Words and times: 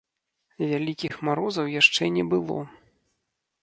Вялікіх 0.71 1.13
марозаў 1.29 1.71
яшчэ 1.81 2.03
не 2.19 2.27
было. 2.35 2.61